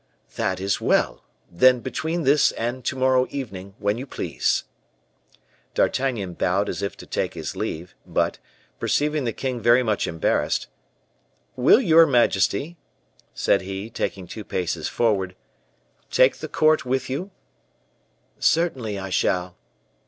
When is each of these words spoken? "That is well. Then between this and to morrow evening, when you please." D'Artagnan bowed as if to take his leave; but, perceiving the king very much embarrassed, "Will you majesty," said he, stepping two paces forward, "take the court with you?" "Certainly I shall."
"That 0.35 0.59
is 0.59 0.81
well. 0.81 1.23
Then 1.51 1.79
between 1.79 2.23
this 2.23 2.51
and 2.53 2.83
to 2.85 2.95
morrow 2.95 3.27
evening, 3.29 3.75
when 3.77 3.99
you 3.99 4.07
please." 4.07 4.63
D'Artagnan 5.75 6.33
bowed 6.33 6.69
as 6.69 6.81
if 6.81 6.97
to 6.97 7.05
take 7.05 7.35
his 7.35 7.55
leave; 7.55 7.93
but, 8.03 8.39
perceiving 8.79 9.25
the 9.25 9.31
king 9.31 9.59
very 9.61 9.83
much 9.83 10.07
embarrassed, 10.07 10.65
"Will 11.55 11.79
you 11.79 12.03
majesty," 12.07 12.77
said 13.35 13.61
he, 13.61 13.91
stepping 13.93 14.25
two 14.25 14.43
paces 14.43 14.87
forward, 14.87 15.35
"take 16.09 16.37
the 16.37 16.47
court 16.49 16.83
with 16.83 17.07
you?" 17.07 17.29
"Certainly 18.39 18.97
I 18.97 19.11
shall." 19.11 19.55